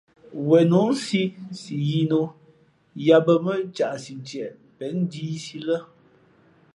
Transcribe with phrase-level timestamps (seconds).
[0.47, 1.23] Wen nǒ nsī
[1.59, 2.21] si yīī nō
[3.05, 5.77] yāā bᾱ mά caʼsi ntieʼ pěn njīīsī lά.